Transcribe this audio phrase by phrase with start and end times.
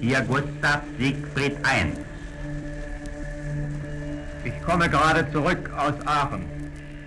[0.00, 1.98] Hier Gustav Siegfried 1.
[4.44, 6.46] Ich komme gerade zurück aus Aachen.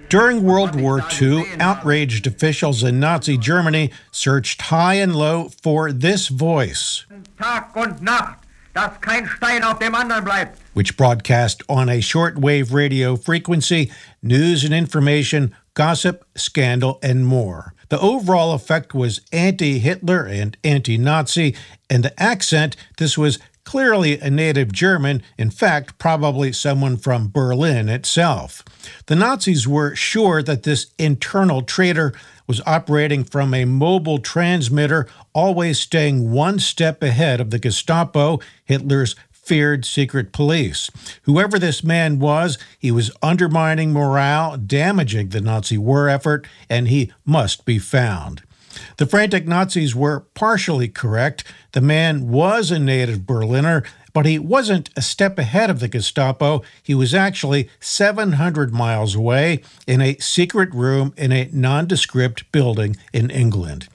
[0.08, 6.28] During World War II, outraged officials in Nazi Germany searched high and low for this
[6.28, 7.08] voice.
[7.40, 8.40] Tag und Nacht,
[8.76, 10.60] dass kein Stein auf dem anderen bleibt.
[10.76, 13.92] Which broadcast on a shortwave radio frequency
[14.22, 17.74] news and information, gossip, scandal, and more.
[17.90, 21.56] The overall effect was anti Hitler and anti Nazi,
[21.90, 27.90] and the accent, this was clearly a native German, in fact, probably someone from Berlin
[27.90, 28.64] itself.
[29.08, 32.14] The Nazis were sure that this internal traitor
[32.48, 39.18] was operating from a mobile transmitter, always staying one step ahead of the Gestapo, Hitler's
[39.48, 40.92] feared secret police.
[41.24, 47.14] Whoever this man was, he was undermining morale, damaging the Nazi war effort, and he
[47.26, 48.44] must be found.
[48.98, 51.46] The frantic Nazis were partially correct.
[51.72, 56.62] The man was a native Berliner, but he wasn't a step ahead of the Gestapo.
[56.84, 63.30] He was actually 700 miles away in a secret room in a nondescript building in
[63.30, 63.88] England.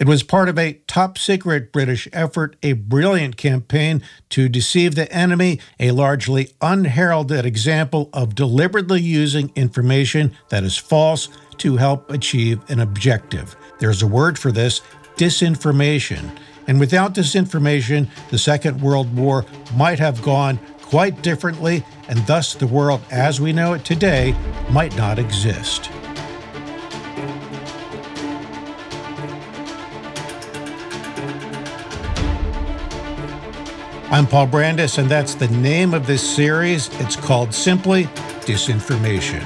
[0.00, 5.12] It was part of a top secret British effort, a brilliant campaign to deceive the
[5.12, 11.28] enemy, a largely unheralded example of deliberately using information that is false
[11.58, 13.54] to help achieve an objective.
[13.78, 14.80] There's a word for this
[15.16, 16.34] disinformation.
[16.66, 19.44] And without disinformation, the Second World War
[19.76, 24.34] might have gone quite differently, and thus the world as we know it today
[24.70, 25.90] might not exist.
[34.12, 36.88] I'm Paul Brandus, and that's the name of this series.
[36.98, 38.06] It's called simply
[38.44, 39.40] Disinformation.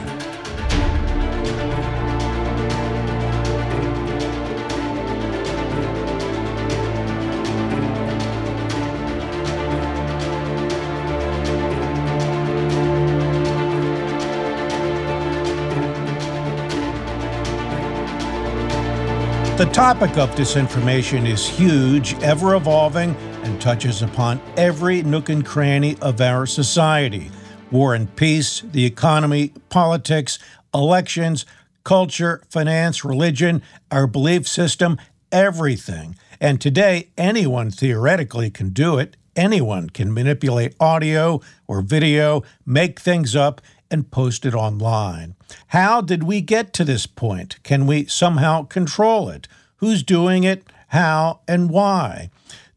[19.58, 23.14] The topic of disinformation is huge, ever evolving,
[23.64, 27.30] touches upon every nook and cranny of our society
[27.70, 30.38] war and peace, the economy, politics,
[30.74, 31.46] elections,
[31.82, 34.98] culture, finance, religion, our belief system,
[35.32, 36.14] everything.
[36.38, 39.16] And today, anyone theoretically can do it.
[39.34, 45.36] Anyone can manipulate audio or video, make things up, and post it online.
[45.68, 47.62] How did we get to this point?
[47.62, 49.48] Can we somehow control it?
[49.76, 50.66] Who's doing it?
[50.88, 52.28] How and why?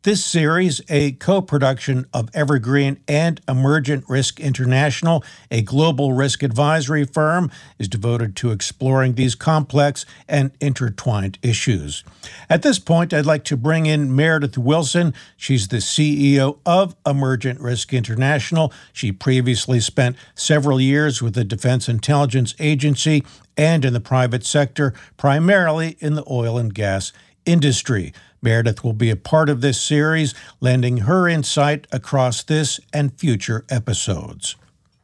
[0.08, 7.04] This series, a co production of Evergreen and Emergent Risk International, a global risk advisory
[7.04, 12.06] firm, is devoted to exploring these complex and intertwined issues.
[12.50, 15.14] At this point, I'd like to bring in Meredith Wilson.
[15.36, 18.72] She's the CEO of Emergent Risk International.
[18.94, 23.26] She previously spent several years with the Defense Intelligence Agency
[23.58, 27.12] and in the private sector, primarily in the oil and gas
[27.46, 28.14] industry.
[28.48, 33.66] Meredith will be a part of this series, lending her insight across this and future
[33.70, 34.56] episodes.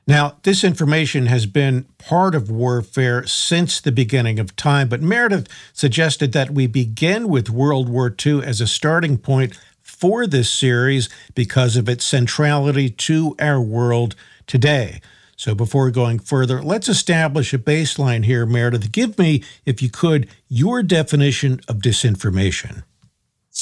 [0.07, 5.49] Now, this information has been part of warfare since the beginning of time, but Meredith
[5.73, 11.09] suggested that we begin with World War II as a starting point for this series
[11.35, 14.15] because of its centrality to our world
[14.47, 15.01] today.
[15.35, 18.93] So, before going further, let's establish a baseline here, Meredith.
[18.93, 22.83] Give me, if you could, your definition of disinformation.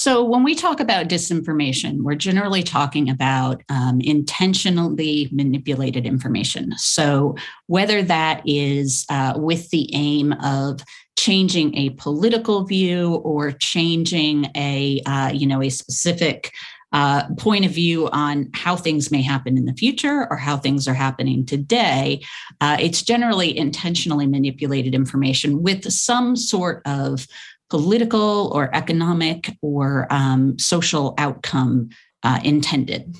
[0.01, 6.73] So, when we talk about disinformation, we're generally talking about um, intentionally manipulated information.
[6.78, 7.35] So,
[7.67, 10.81] whether that is uh, with the aim of
[11.19, 16.51] changing a political view or changing a uh, you know a specific
[16.94, 20.88] uh, point of view on how things may happen in the future or how things
[20.88, 22.22] are happening today.
[22.59, 27.28] Uh, it's generally intentionally manipulated information with some sort of
[27.72, 31.90] political or economic or um, social outcome
[32.22, 33.16] uh, intended.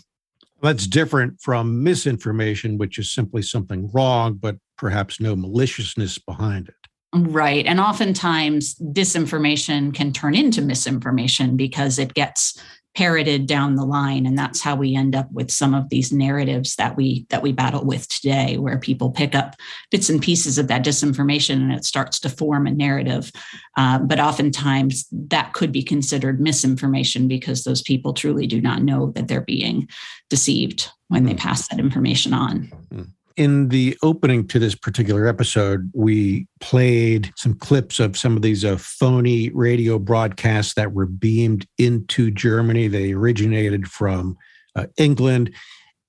[0.62, 6.76] That's different from misinformation, which is simply something wrong, but perhaps no maliciousness behind it.
[7.14, 7.66] Right.
[7.66, 12.62] And oftentimes, disinformation can turn into misinformation because it gets
[12.96, 16.76] parroted down the line and that's how we end up with some of these narratives
[16.76, 19.56] that we that we battle with today where people pick up
[19.92, 23.32] bits and pieces of that disinformation and it starts to form a narrative
[23.78, 29.12] uh, but oftentimes that could be considered misinformation because those people truly do not know
[29.12, 29.88] that they're being
[30.30, 31.38] deceived when they hmm.
[31.38, 33.04] pass that information on hmm.
[33.38, 38.66] In the opening to this particular episode, we played some clips of some of these
[38.66, 42.88] uh, phony radio broadcasts that were beamed into Germany.
[42.88, 44.38] They originated from
[44.76, 45.54] uh, England.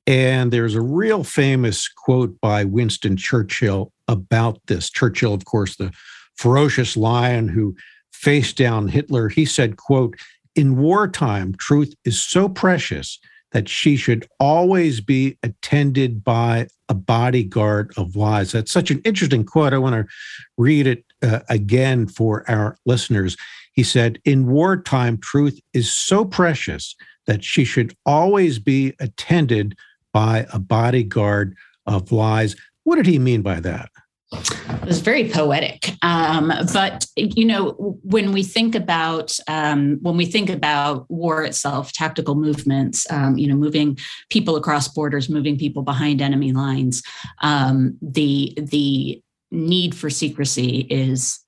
[0.06, 4.90] And there's a real famous quote by Winston Churchill about this.
[4.90, 5.92] Churchill, of course, the
[6.36, 7.76] ferocious lion who
[8.12, 10.16] faced down Hitler, he said, quote,
[10.54, 13.18] in wartime, truth is so precious
[13.52, 18.52] that she should always be attended by a bodyguard of lies.
[18.52, 19.72] That's such an interesting quote.
[19.72, 20.12] I want to
[20.56, 23.36] read it uh, again for our listeners.
[23.72, 26.94] He said, In wartime, truth is so precious
[27.26, 29.76] that she should always be attended
[30.12, 31.56] by a bodyguard
[31.86, 32.56] of lies.
[32.84, 33.90] What did he mean by that?
[34.68, 35.90] It was very poetic.
[36.02, 41.92] Um, but you know, when we think about um, when we think about war itself,
[41.92, 43.98] tactical movements, um, you know, moving
[44.30, 47.02] people across borders, moving people behind enemy lines,
[47.42, 51.38] um, the the need for secrecy is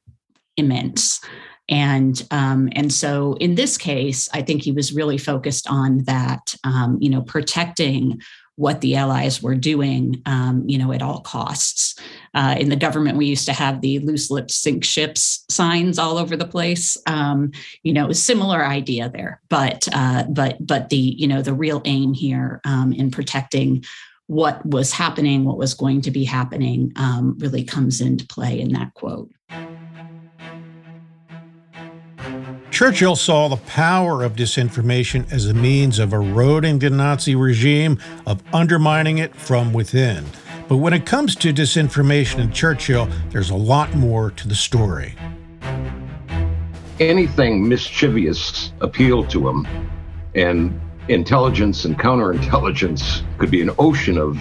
[0.56, 1.20] immense.
[1.68, 6.54] And um, and so in this case, I think he was really focused on that,
[6.64, 8.20] um, you know, protecting
[8.56, 11.98] what the allies were doing, um, you know, at all costs.
[12.34, 16.18] Uh, in the government, we used to have the loose lips sink ships signs all
[16.18, 16.96] over the place.
[17.06, 17.50] Um,
[17.82, 22.14] you know, similar idea there, but uh, but but the you know the real aim
[22.14, 23.84] here um, in protecting
[24.26, 28.72] what was happening, what was going to be happening, um, really comes into play in
[28.72, 29.30] that quote.
[32.74, 38.42] Churchill saw the power of disinformation as a means of eroding the Nazi regime, of
[38.52, 40.24] undermining it from within.
[40.66, 45.14] But when it comes to disinformation in Churchill, there's a lot more to the story.
[46.98, 49.68] Anything mischievous appealed to him,
[50.34, 54.36] and intelligence and counterintelligence could be an ocean of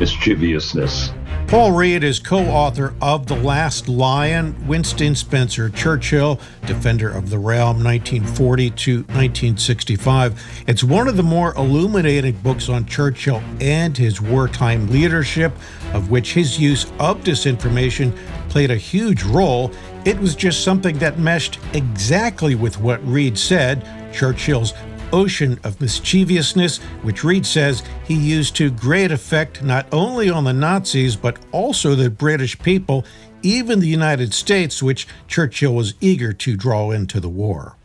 [0.00, 1.12] mischievousness.
[1.48, 7.38] Paul Reid is co author of The Last Lion, Winston Spencer Churchill, Defender of the
[7.38, 10.64] Realm, 1940 to 1965.
[10.66, 15.52] It's one of the more illuminating books on Churchill and his wartime leadership,
[15.94, 18.12] of which his use of disinformation
[18.48, 19.70] played a huge role.
[20.04, 24.72] It was just something that meshed exactly with what Reid said Churchill's
[25.12, 30.52] ocean of mischievousness, which Reid says he used to great effect not only on the
[30.52, 33.04] Nazis, but also the British people,
[33.42, 37.76] even the United States, which Churchill was eager to draw into the war.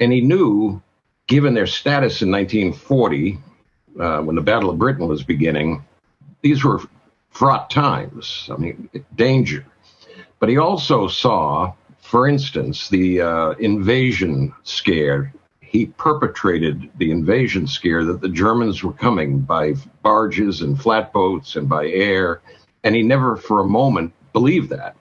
[0.00, 0.82] And he knew,
[1.26, 3.38] given their status in 1940,
[3.98, 5.84] uh, when the Battle of Britain was beginning,
[6.42, 6.80] these were
[7.30, 8.48] fraught times.
[8.52, 9.64] I mean, danger.
[10.38, 15.32] But he also saw, for instance, the uh, invasion scare
[15.74, 19.74] he perpetrated the invasion scare that the Germans were coming by
[20.04, 22.42] barges and flatboats and by air.
[22.84, 24.94] And he never for a moment believed that.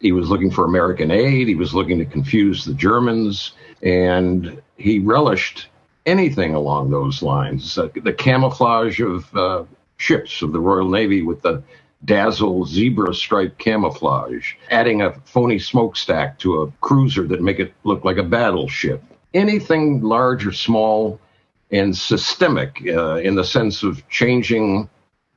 [0.00, 1.46] He was looking for American aid.
[1.46, 3.52] He was looking to confuse the Germans.
[3.84, 5.68] And he relished
[6.06, 7.78] anything along those lines.
[7.78, 9.62] Uh, the camouflage of uh,
[9.98, 11.62] ships of the Royal Navy with the
[12.04, 18.04] dazzle zebra stripe camouflage, adding a phony smokestack to a cruiser that make it look
[18.04, 19.04] like a battleship
[19.36, 21.20] anything large or small
[21.70, 24.88] and systemic uh, in the sense of changing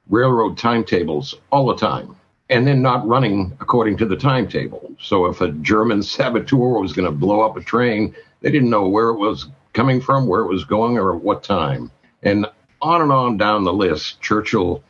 [0.10, 2.16] railroad timetables all the time
[2.50, 4.92] and then not running according to the timetable.
[5.00, 8.88] So if a German saboteur was going to blow up a train, they didn't know
[8.88, 11.92] where it was coming from, where it was going, or at what time.
[12.24, 12.48] And
[12.82, 14.84] on and on down the list, Churchill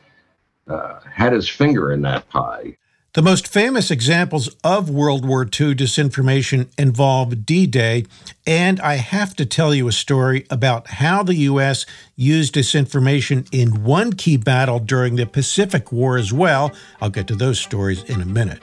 [0.68, 2.76] uh, had his finger in that pie.
[3.12, 8.04] The most famous examples of World War II disinformation involve D Day,
[8.46, 11.86] and I have to tell you a story about how the U.S.
[12.14, 16.70] used disinformation in one key battle during the Pacific War as well.
[17.00, 18.62] I'll get to those stories in a minute.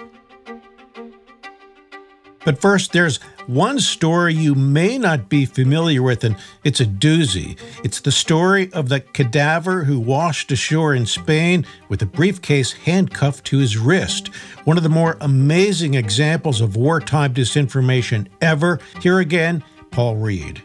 [2.46, 7.58] But first, there's one story you may not be familiar with, and it's a doozy.
[7.84, 13.46] It's the story of the cadaver who washed ashore in Spain with a briefcase handcuffed
[13.46, 14.28] to his wrist.
[14.66, 18.80] One of the more amazing examples of wartime disinformation ever.
[19.02, 20.62] Here again, Paul Reid.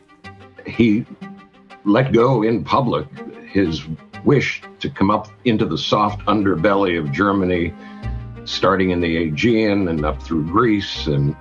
[0.66, 1.06] He
[1.84, 3.06] let go in public
[3.48, 3.82] his
[4.24, 7.72] wish to come up into the soft underbelly of Germany,
[8.44, 11.36] starting in the Aegean and up through Greece and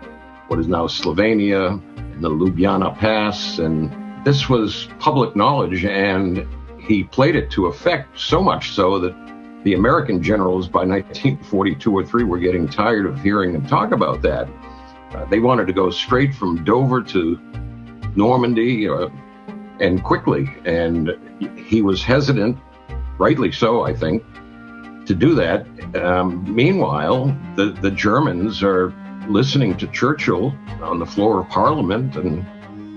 [0.52, 1.82] what is now Slovenia,
[2.20, 3.90] the Ljubljana Pass, and
[4.26, 6.46] this was public knowledge, and
[6.78, 9.16] he played it to effect so much so that
[9.64, 14.22] the American generals by 1942 or 3 were getting tired of hearing him talk about
[14.24, 14.50] that.
[15.14, 17.40] Uh, they wanted to go straight from Dover to
[18.18, 19.08] Normandy uh,
[19.80, 21.12] and quickly, and
[21.56, 22.58] he was hesitant,
[23.18, 24.22] rightly so, I think,
[25.06, 25.66] to to do that.
[25.96, 28.94] Um, meanwhile, the, the Germans are
[29.28, 32.46] listening to Churchill on the floor of Parliament and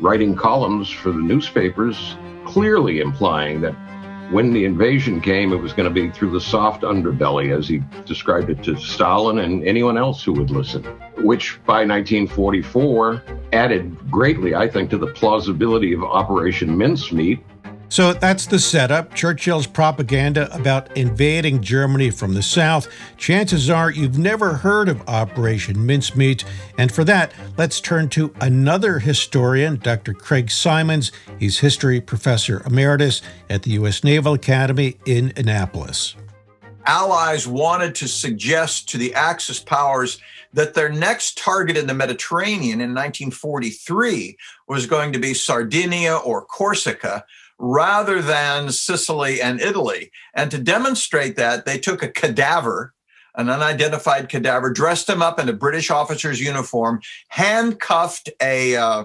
[0.02, 3.74] writing columns for the newspapers, clearly implying that
[4.30, 7.82] when the invasion came, it was going to be through the soft underbelly, as he
[8.06, 10.82] described it to Stalin and anyone else who would listen,
[11.18, 17.40] which by 1944 added greatly, I think, to the plausibility of Operation Mincemeat,
[17.88, 22.88] so that's the setup Churchill's propaganda about invading Germany from the south.
[23.16, 26.44] Chances are you've never heard of Operation Mincemeat.
[26.78, 30.12] And for that, let's turn to another historian, Dr.
[30.12, 31.12] Craig Symonds.
[31.38, 34.02] He's history professor emeritus at the U.S.
[34.02, 36.16] Naval Academy in Annapolis.
[36.86, 40.20] Allies wanted to suggest to the Axis powers
[40.52, 44.36] that their next target in the Mediterranean in 1943
[44.68, 47.24] was going to be Sardinia or Corsica
[47.58, 50.10] rather than Sicily and Italy.
[50.34, 52.94] And to demonstrate that, they took a cadaver,
[53.36, 59.04] an unidentified cadaver, dressed him up in a British officer's uniform, handcuffed a uh,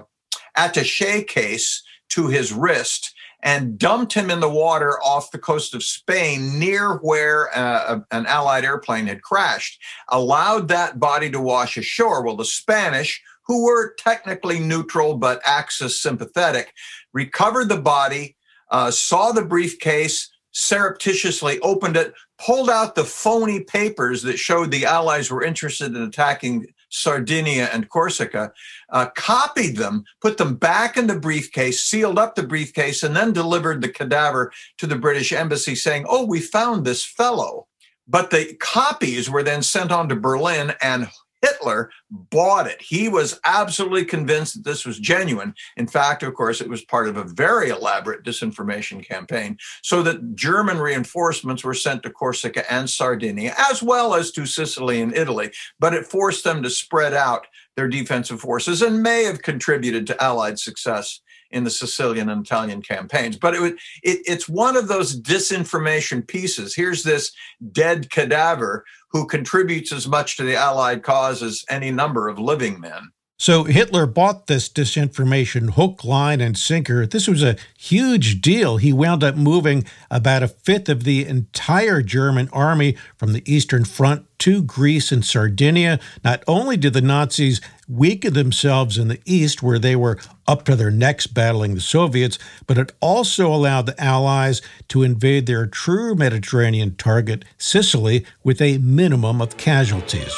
[0.56, 5.84] attache case to his wrist, and dumped him in the water off the coast of
[5.84, 12.24] Spain near where uh, an Allied airplane had crashed, allowed that body to wash ashore.
[12.24, 16.74] Well, the Spanish, who were technically neutral but Axis sympathetic,
[17.13, 18.36] recovered the body,
[18.72, 24.86] uh, saw the briefcase, surreptitiously opened it, pulled out the phony papers that showed the
[24.86, 28.52] Allies were interested in attacking Sardinia and Corsica,
[28.90, 33.32] uh, copied them, put them back in the briefcase, sealed up the briefcase, and then
[33.32, 37.68] delivered the cadaver to the British embassy saying, Oh, we found this fellow.
[38.08, 41.10] But the copies were then sent on to Berlin and
[41.41, 42.81] Hitler bought it.
[42.81, 45.53] He was absolutely convinced that this was genuine.
[45.77, 50.36] In fact, of course, it was part of a very elaborate disinformation campaign so that
[50.36, 55.51] German reinforcements were sent to Corsica and Sardinia, as well as to Sicily and Italy.
[55.79, 60.22] But it forced them to spread out their defensive forces and may have contributed to
[60.24, 63.38] Allied success in the Sicilian and Italian campaigns.
[63.38, 66.75] But it, it, it's one of those disinformation pieces.
[66.75, 67.32] Here's this
[67.72, 72.79] dead cadaver who contributes as much to the Allied cause as any number of living
[72.79, 73.12] men.
[73.41, 77.08] So Hitler bought this disinformation hook, line, and sinker.
[77.08, 78.75] This was a huge deal.
[78.75, 83.86] He wound up moving about a fifth of the entire German army from the Eastern
[83.86, 86.01] Front to Greece and Sardinia.
[86.22, 90.75] Not only did the Nazis weaken themselves in the East, where they were up to
[90.75, 96.13] their necks battling the Soviets, but it also allowed the Allies to invade their true
[96.13, 100.36] Mediterranean target, Sicily, with a minimum of casualties.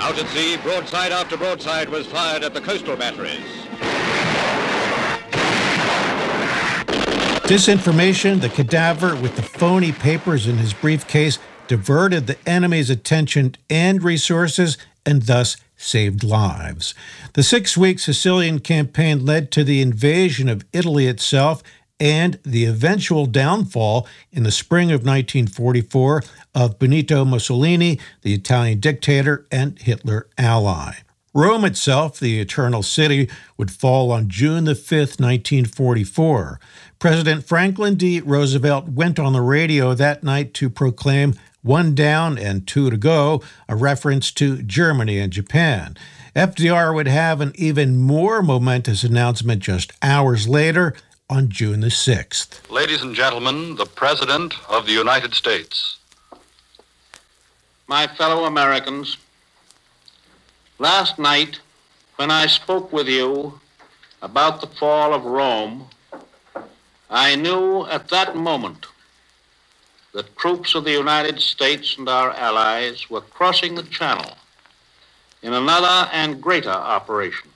[0.00, 3.44] Out at sea, broadside after broadside was fired at the coastal batteries.
[7.46, 11.38] Disinformation, the cadaver with the phony papers in his briefcase,
[11.68, 16.94] diverted the enemy's attention and resources and thus saved lives.
[17.34, 21.62] The six week Sicilian campaign led to the invasion of Italy itself
[22.00, 26.22] and the eventual downfall in the spring of 1944
[26.54, 30.94] of Benito Mussolini, the Italian dictator and Hitler ally.
[31.32, 36.58] Rome itself, the Eternal City, would fall on June the 5th, 1944.
[36.98, 38.20] President Franklin D.
[38.20, 43.42] Roosevelt went on the radio that night to proclaim one down and two to go,
[43.68, 45.96] a reference to Germany and Japan.
[46.34, 50.94] FDR would have an even more momentous announcement just hours later
[51.28, 52.68] on June the 6th.
[52.70, 55.99] Ladies and gentlemen, the President of the United States.
[57.90, 59.16] My fellow Americans,
[60.78, 61.58] last night
[62.14, 63.58] when I spoke with you
[64.22, 65.86] about the fall of Rome,
[67.10, 68.86] I knew at that moment
[70.14, 74.36] that troops of the United States and our allies were crossing the Channel
[75.42, 77.50] in another and greater operation.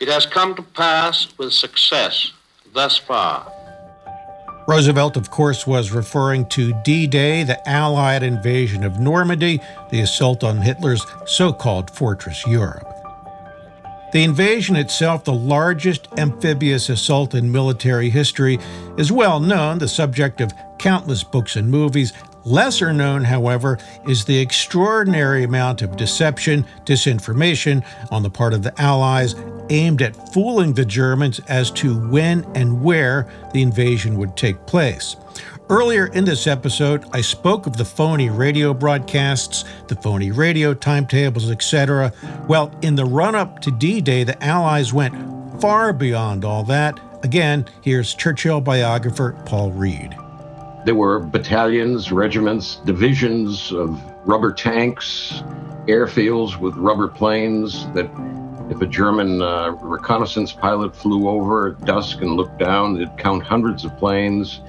[0.00, 2.32] It has come to pass with success
[2.72, 3.51] thus far.
[4.66, 10.44] Roosevelt, of course, was referring to D Day, the Allied invasion of Normandy, the assault
[10.44, 12.86] on Hitler's so called Fortress Europe.
[14.12, 18.58] The invasion itself, the largest amphibious assault in military history,
[18.96, 22.12] is well known, the subject of countless books and movies,
[22.44, 23.78] Lesser known, however,
[24.08, 29.34] is the extraordinary amount of deception, disinformation on the part of the Allies
[29.72, 35.16] aimed at fooling the Germans as to when and where the invasion would take place.
[35.68, 41.50] Earlier in this episode, I spoke of the phony radio broadcasts, the phony radio timetables,
[41.50, 42.12] etc.
[42.46, 45.14] Well, in the run up to D Day, the Allies went
[45.60, 47.00] far beyond all that.
[47.22, 50.14] Again, here's Churchill biographer Paul Reid.
[50.84, 55.42] There were battalions, regiments, divisions of rubber tanks,
[55.86, 58.10] airfields with rubber planes that
[58.72, 63.42] if a German uh, reconnaissance pilot flew over at dusk and looked down, it'd count
[63.42, 64.62] hundreds of planes.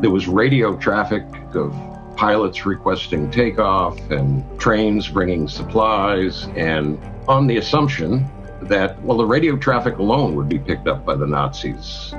[0.00, 1.76] There was radio traffic of
[2.16, 8.26] pilots requesting takeoff and trains bringing supplies, and on the assumption
[8.62, 12.14] that, well, the radio traffic alone would be picked up by the Nazis.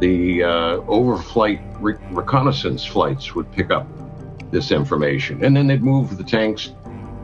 [0.00, 0.48] The uh,
[0.86, 3.86] overflight re- reconnaissance flights would pick up
[4.50, 6.72] this information, and then they'd move the tanks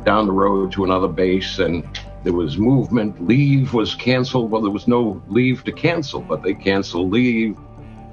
[0.04, 1.88] down the road to another base, and
[2.24, 3.26] there was movement.
[3.26, 4.50] Leave was canceled.
[4.50, 7.56] Well, there was no leave to cancel, but they canceled leave.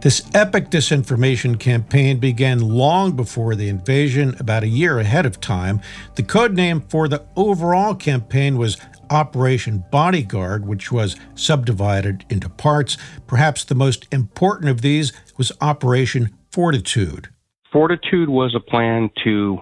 [0.01, 5.79] This epic disinformation campaign began long before the invasion, about a year ahead of time.
[6.15, 8.77] The code name for the overall campaign was
[9.11, 12.97] Operation Bodyguard, which was subdivided into parts.
[13.27, 17.29] Perhaps the most important of these was Operation Fortitude.
[17.71, 19.59] Fortitude was a plan to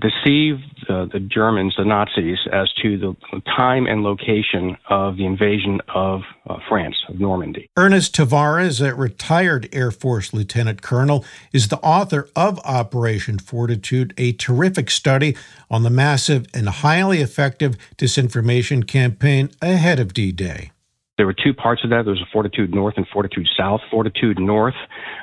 [0.00, 0.56] deceive
[0.88, 6.22] uh, the Germans, the Nazis, as to the time and location of the invasion of
[6.48, 7.70] uh, France, of Normandy.
[7.76, 14.32] Ernest Tavares, a retired Air Force lieutenant colonel, is the author of Operation Fortitude, a
[14.32, 15.36] terrific study
[15.70, 20.70] on the massive and highly effective disinformation campaign ahead of D Day.
[21.18, 22.04] There were two parts of that.
[22.04, 23.80] There was a Fortitude North and Fortitude South.
[23.90, 24.76] Fortitude North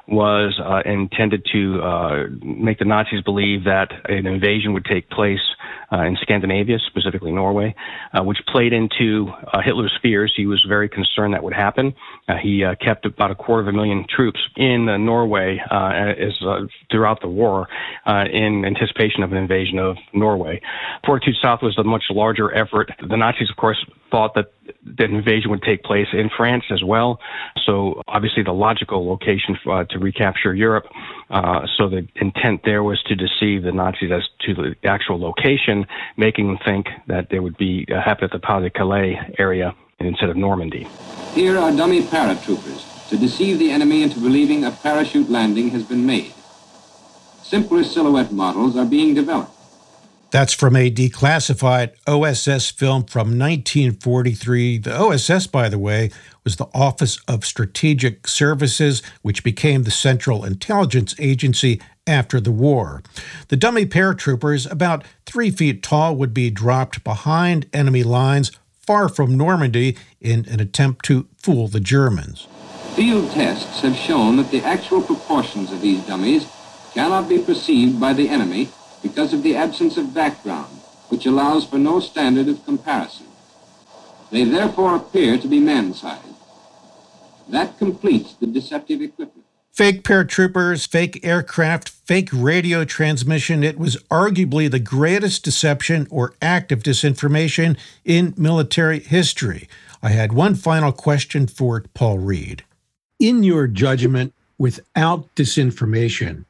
[0.07, 5.39] was uh, intended to uh, make the Nazis believe that an invasion would take place
[5.91, 7.73] uh, in Scandinavia, specifically Norway,
[8.13, 10.33] uh, which played into uh, Hitler's fears.
[10.35, 11.93] He was very concerned that would happen.
[12.27, 16.33] Uh, he kept about a quarter of a million troops in Norway as,
[16.91, 17.67] throughout the war
[18.05, 20.59] in anticipation of an invasion of Norway.
[21.05, 22.91] Fortitude South was a much larger effort.
[23.07, 23.77] The Nazis, of course,
[24.11, 24.51] thought that
[24.97, 27.19] that invasion would take place in France as well.
[27.65, 30.85] So obviously the logical location uh, to recapture Europe.
[31.29, 35.85] Uh, so the intent there was to deceive the Nazis as to the actual location,
[36.17, 40.35] making them think that they would be uh, happen at the Pas-de-Calais area instead of
[40.35, 40.87] Normandy.
[41.33, 46.05] Here are dummy paratroopers to deceive the enemy into believing a parachute landing has been
[46.05, 46.33] made.
[47.43, 49.54] Simpler silhouette models are being developed.
[50.35, 54.79] That's from a declassified OSS film from 1943.
[54.79, 56.11] The OSS, by the way,
[56.43, 63.01] was the Office of Strategic Services, which became the Central Intelligence Agency after the war.
[63.47, 69.37] The dummy paratroopers, about three feet tall, would be dropped behind enemy lines far from
[69.37, 72.45] Normandy in an attempt to fool the Germans.
[72.93, 76.45] Field tests have shown that the actual proportions of these dummies
[76.93, 78.67] cannot be perceived by the enemy
[79.05, 80.73] because of the absence of background,
[81.09, 83.27] which allows for no standard of comparison.
[84.31, 86.23] They therefore appear to be man-sized.
[87.47, 89.45] That completes the deceptive equipment.
[89.71, 93.63] Fake paratroopers, fake aircraft, fake radio transmission.
[93.63, 99.69] It was arguably the greatest deception or act of disinformation in military history.
[100.01, 102.63] I had one final question for Paul Reid.
[103.19, 106.45] In your judgment, without disinformation,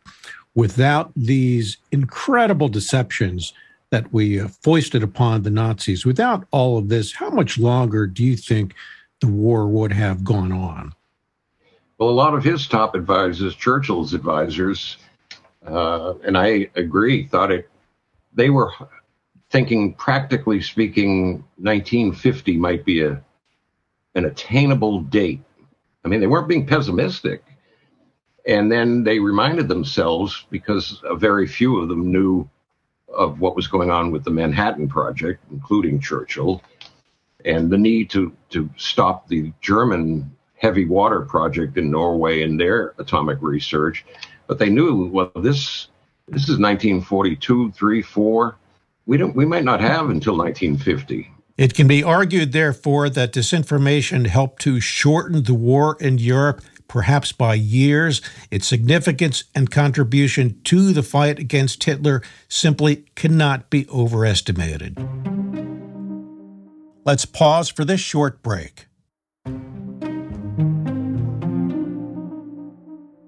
[0.56, 3.54] without these incredible deceptions
[3.92, 8.24] that we uh, foisted upon the Nazis, without all of this, how much longer do
[8.24, 8.74] you think
[9.22, 10.94] the war would have gone on?
[11.98, 14.98] Well, a lot of his top advisors, Churchill's advisors,
[15.66, 17.70] uh, and I agree, thought it,
[18.34, 18.72] they were
[19.50, 23.22] thinking, practically speaking, 1950 might be a,
[24.16, 25.42] an attainable date.
[26.04, 27.44] I mean, they weren't being pessimistic.
[28.48, 32.48] And then they reminded themselves, because very few of them knew
[33.10, 36.62] of what was going on with the Manhattan Project, including Churchill,
[37.44, 42.94] and the need to, to stop the German heavy water project in Norway and their
[42.98, 44.06] atomic research.
[44.48, 45.88] But they knew, well, this
[46.28, 48.56] this is 1942, 3, 4.
[49.06, 51.32] We don't we might not have until 1950.
[51.58, 57.32] It can be argued, therefore, that disinformation helped to shorten the war in Europe perhaps
[57.32, 58.22] by years.
[58.52, 64.98] Its significance and contribution to the fight against Hitler simply cannot be overestimated.
[67.06, 68.88] Let's pause for this short break.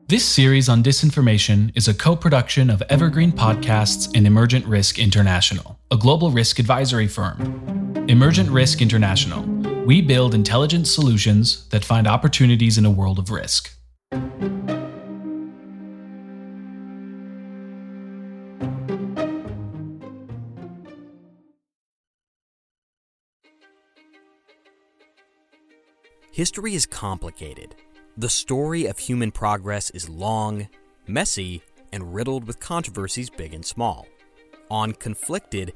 [0.09, 5.77] This series on disinformation is a co production of Evergreen Podcasts and Emergent Risk International,
[5.91, 8.05] a global risk advisory firm.
[8.07, 9.43] Emergent Risk International
[9.87, 13.73] we build intelligent solutions that find opportunities in a world of risk.
[26.33, 27.75] History is complicated.
[28.17, 30.67] The story of human progress is long,
[31.07, 31.61] messy,
[31.93, 34.05] and riddled with controversies big and small.
[34.69, 35.75] On Conflicted,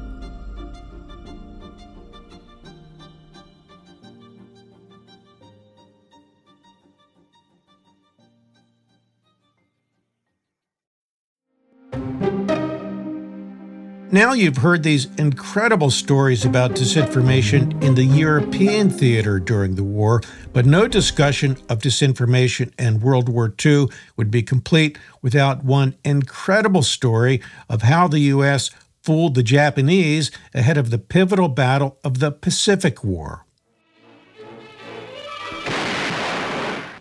[14.13, 20.19] Now you've heard these incredible stories about disinformation in the European theater during the war,
[20.51, 26.83] but no discussion of disinformation in World War II would be complete without one incredible
[26.83, 28.69] story of how the U.S.
[29.01, 33.45] fooled the Japanese ahead of the pivotal battle of the Pacific War.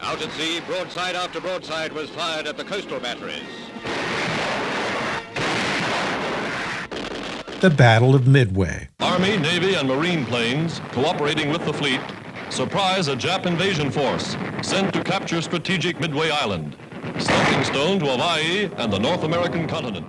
[0.01, 3.70] Out at sea, broadside after broadside was fired at the coastal batteries.
[7.61, 8.89] The Battle of Midway.
[9.01, 12.01] Army, Navy, and Marine planes, cooperating with the fleet,
[12.49, 16.75] surprise a Jap invasion force sent to capture strategic Midway Island,
[17.19, 20.07] stepping stone to Hawaii and the North American continent.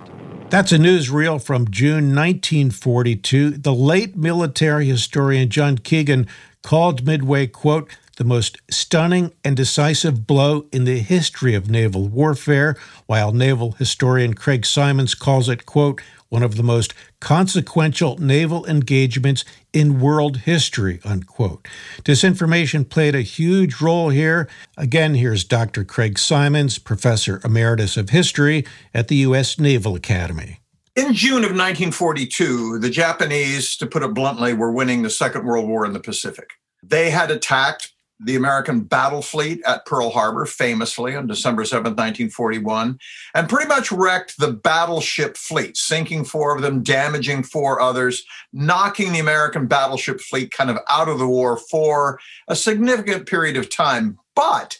[0.48, 3.50] That's a newsreel from June 1942.
[3.50, 6.26] The late military historian John Keegan
[6.62, 12.76] called Midway, quote, the most stunning and decisive blow in the history of naval warfare,
[13.06, 16.00] while naval historian Craig Symonds calls it, quote,
[16.32, 21.68] one of the most consequential naval engagements in world history, unquote.
[22.04, 24.48] Disinformation played a huge role here.
[24.78, 25.84] Again, here's Dr.
[25.84, 28.64] Craig Symonds, Professor Emeritus of History
[28.94, 29.58] at the U.S.
[29.58, 30.58] Naval Academy.
[30.96, 35.68] In June of 1942, the Japanese, to put it bluntly, were winning the Second World
[35.68, 36.54] War in the Pacific.
[36.82, 37.91] They had attacked
[38.24, 42.98] the American battle fleet at Pearl Harbor, famously on December 7, 1941,
[43.34, 49.12] and pretty much wrecked the battleship fleet, sinking four of them, damaging four others, knocking
[49.12, 53.70] the American battleship fleet kind of out of the war for a significant period of
[53.70, 54.18] time.
[54.34, 54.78] But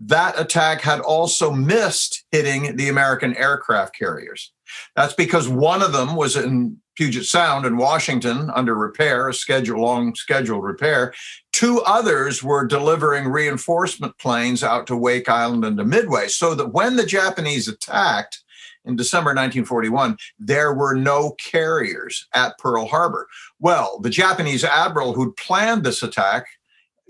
[0.00, 4.52] that attack had also missed hitting the American aircraft carriers.
[4.96, 9.80] That's because one of them was in Puget Sound in Washington under repair, a schedule
[9.80, 11.12] long scheduled repair.
[11.52, 16.72] Two others were delivering reinforcement planes out to Wake Island and to Midway, so that
[16.72, 18.42] when the Japanese attacked
[18.84, 23.26] in December 1941, there were no carriers at Pearl Harbor.
[23.58, 26.46] Well, the Japanese admiral who'd planned this attack,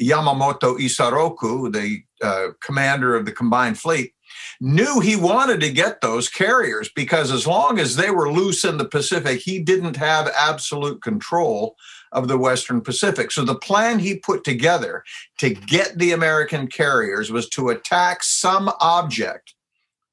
[0.01, 4.13] Yamamoto Isoroku, the uh, commander of the combined fleet,
[4.61, 8.79] knew he wanted to get those carriers because as long as they were loose in
[8.79, 11.77] the Pacific, he didn't have absolute control
[12.13, 13.31] of the Western Pacific.
[13.31, 15.05] So the plan he put together
[15.39, 19.55] to get the American carriers was to attack some object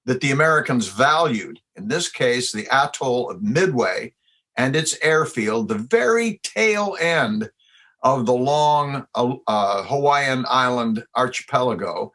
[0.06, 4.13] that the Americans valued, in this case, the atoll of Midway
[4.58, 7.52] and its airfield, the very tail end
[8.04, 12.12] of the long uh, Hawaiian island archipelago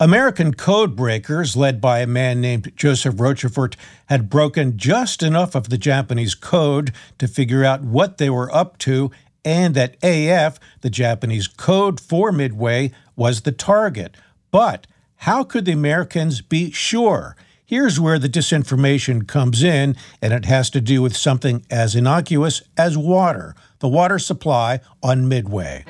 [0.00, 5.70] American code breakers, led by a man named Joseph Rochefort, had broken just enough of
[5.70, 9.10] the Japanese code to figure out what they were up to,
[9.44, 14.14] and that AF, the Japanese code for Midway, was the target.
[14.52, 17.34] But how could the Americans be sure?
[17.68, 22.62] Here's where the disinformation comes in, and it has to do with something as innocuous
[22.78, 25.84] as water, the water supply on Midway.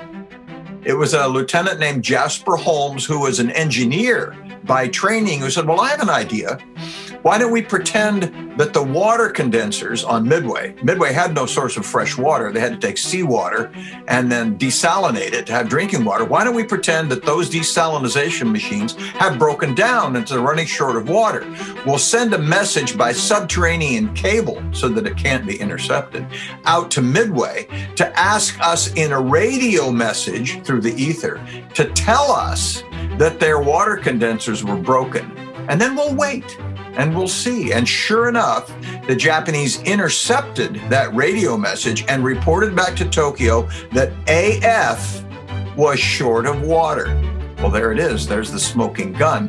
[0.84, 5.68] It was a lieutenant named Jasper Holmes, who was an engineer by training, who said,
[5.68, 6.58] Well, I have an idea.
[7.22, 11.84] Why don't we pretend that the water condensers on Midway, Midway had no source of
[11.84, 12.52] fresh water.
[12.52, 13.72] They had to take seawater
[14.06, 16.24] and then desalinate it to have drinking water.
[16.24, 20.96] Why don't we pretend that those desalination machines have broken down and they're running short
[20.96, 21.44] of water?
[21.84, 26.26] We'll send a message by subterranean cable so that it can't be intercepted
[26.66, 32.30] out to Midway to ask us in a radio message through the ether to tell
[32.30, 32.84] us
[33.18, 35.36] that their water condensers were broken.
[35.68, 36.58] And then we'll wait
[36.98, 37.72] And we'll see.
[37.72, 38.68] And sure enough,
[39.06, 45.24] the Japanese intercepted that radio message and reported back to Tokyo that AF
[45.76, 47.06] was short of water.
[47.58, 48.26] Well, there it is.
[48.26, 49.48] There's the smoking gun.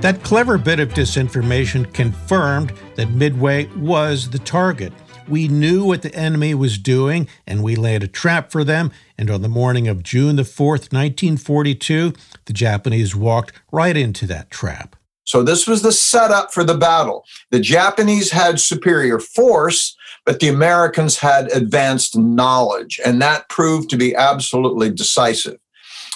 [0.00, 4.92] That clever bit of disinformation confirmed that Midway was the target.
[5.28, 8.92] We knew what the enemy was doing, and we laid a trap for them.
[9.16, 12.12] And on the morning of June the 4th, 1942,
[12.44, 14.96] the Japanese walked right into that trap.
[15.24, 17.24] So, this was the setup for the battle.
[17.50, 23.96] The Japanese had superior force, but the Americans had advanced knowledge, and that proved to
[23.96, 25.58] be absolutely decisive.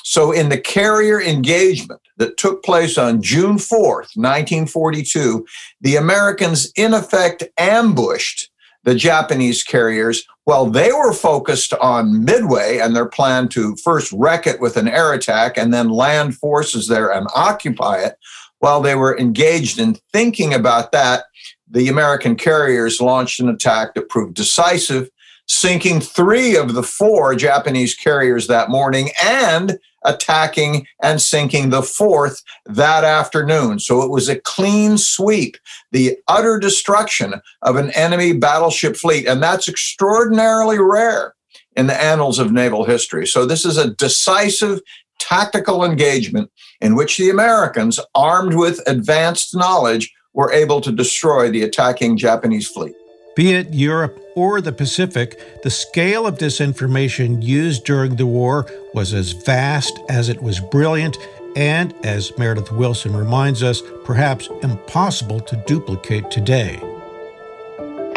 [0.05, 5.47] So, in the carrier engagement that took place on June 4th, 1942,
[5.81, 8.51] the Americans in effect ambushed
[8.85, 14.47] the Japanese carriers while they were focused on Midway and their plan to first wreck
[14.47, 18.15] it with an air attack and then land forces there and occupy it.
[18.61, 21.25] While they were engaged in thinking about that,
[21.71, 25.11] the American carriers launched an attack that proved decisive,
[25.47, 32.43] sinking three of the four Japanese carriers that morning and attacking and sinking the fourth
[32.67, 33.79] that afternoon.
[33.79, 35.57] So it was a clean sweep,
[35.91, 39.27] the utter destruction of an enemy battleship fleet.
[39.27, 41.35] And that's extraordinarily rare
[41.77, 43.27] in the annals of naval history.
[43.27, 44.81] So this is a decisive
[45.19, 46.51] tactical engagement
[46.81, 52.69] in which the Americans, armed with advanced knowledge, were able to destroy the attacking Japanese
[52.69, 52.95] fleet.
[53.35, 59.15] Be it Europe or the Pacific, the scale of disinformation used during the war was
[59.15, 61.17] as vast as it was brilliant
[61.57, 66.81] and, as Meredith Wilson reminds us, perhaps impossible to duplicate today.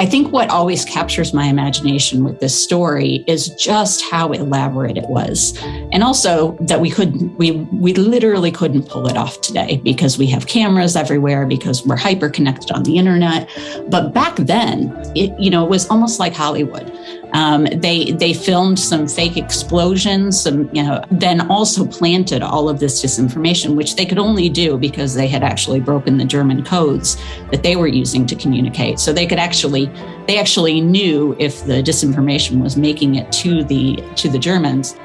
[0.01, 5.07] I think what always captures my imagination with this story is just how elaborate it
[5.07, 5.55] was.
[5.91, 10.25] And also that we couldn't we we literally couldn't pull it off today because we
[10.25, 13.47] have cameras everywhere because we're hyper connected on the internet.
[13.89, 16.91] But back then, it you know, it was almost like Hollywood.
[17.33, 22.79] Um, they they filmed some fake explosions, some you know, then also planted all of
[22.79, 27.17] this disinformation, which they could only do because they had actually broken the German codes
[27.51, 28.99] that they were using to communicate.
[28.99, 29.85] So they could actually
[30.27, 34.95] they actually knew if the disinformation was making it to the to the Germans.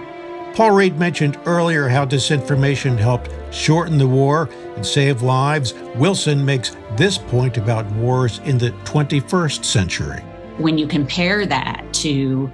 [0.54, 5.74] Paul Reid mentioned earlier how disinformation helped shorten the war and save lives.
[5.96, 10.22] Wilson makes this point about wars in the 21st century
[10.58, 12.50] when you compare that to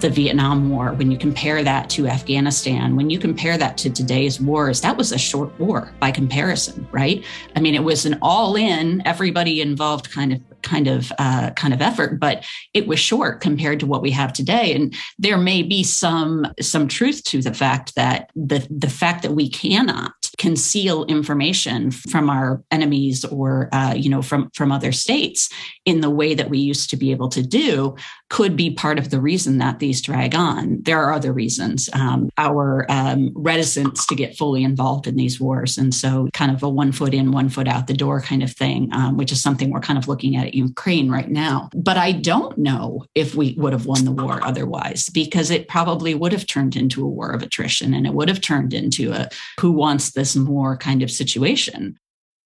[0.00, 4.40] the Vietnam War, when you compare that to Afghanistan, when you compare that to today's
[4.40, 7.24] wars, that was a short war by comparison, right?
[7.54, 11.82] I mean, it was an all-in, everybody involved kind of kind of uh, kind of
[11.82, 14.74] effort, but it was short compared to what we have today.
[14.74, 19.32] And there may be some some truth to the fact that the the fact that
[19.32, 25.48] we cannot conceal information from our enemies or uh, you know from from other states
[25.84, 27.94] in the way that we used to be able to do
[28.30, 30.78] could be part of the reason that these drag on.
[30.82, 31.88] There are other reasons.
[31.92, 36.62] Um, our um, reticence to get fully involved in these wars, and so kind of
[36.62, 39.42] a one foot in, one foot out the door kind of thing, um, which is
[39.42, 41.68] something we're kind of looking at at Ukraine right now.
[41.74, 46.14] But I don't know if we would have won the war otherwise, because it probably
[46.14, 49.28] would have turned into a war of attrition, and it would have turned into a
[49.60, 51.98] who wants this more kind of situation.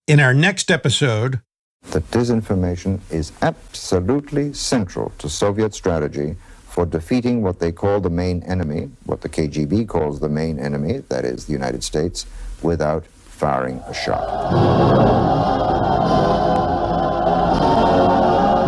[0.07, 1.41] In our next episode,
[1.91, 8.43] that disinformation is absolutely central to Soviet strategy for defeating what they call the main
[8.45, 12.27] enemy, what the KGB calls the main enemy, that is, the United States,
[12.63, 14.29] without firing a shot.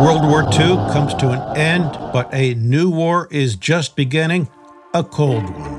[0.01, 4.49] World War II comes to an end, but a new war is just beginning,
[4.95, 5.70] a cold one.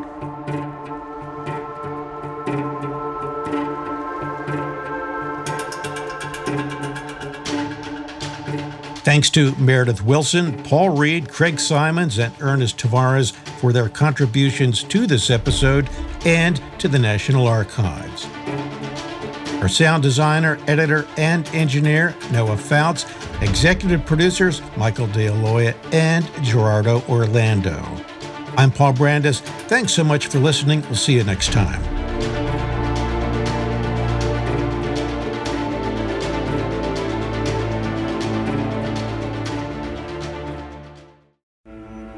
[9.12, 15.06] Thanks to Meredith Wilson, Paul Reid, Craig Symonds, and Ernest Tavares for their contributions to
[15.06, 15.90] this episode
[16.24, 18.26] and to the National Archives.
[19.60, 23.04] Our sound designer, editor, and engineer, Noah Fouts.
[23.42, 27.84] Executive producers, Michael DeAloia and Gerardo Orlando.
[28.56, 29.40] I'm Paul Brandus.
[29.68, 30.80] Thanks so much for listening.
[30.84, 31.91] We'll see you next time.